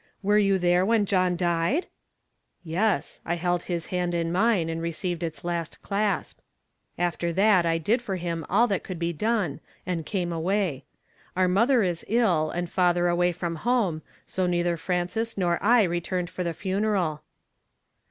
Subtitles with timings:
[0.23, 1.85] Were you there when John died?""
[2.63, 6.39] Yes; I held his hand in mine, and received its last clasp.
[6.97, 10.85] After that I did for him all that could be done, and came away.
[11.37, 16.31] Our mother is ill, and father away from home, so neither Frances nor I returned
[16.31, 17.21] for the funeral."